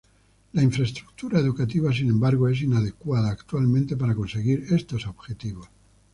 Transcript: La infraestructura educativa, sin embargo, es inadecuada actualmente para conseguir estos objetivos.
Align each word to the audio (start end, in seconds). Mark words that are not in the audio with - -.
La 0.53 0.63
infraestructura 0.63 1.37
educativa, 1.39 1.93
sin 1.93 2.09
embargo, 2.09 2.47
es 2.49 2.59
inadecuada 2.63 3.29
actualmente 3.29 3.95
para 3.95 4.15
conseguir 4.15 4.65
estos 4.71 5.05
objetivos. 5.05 5.69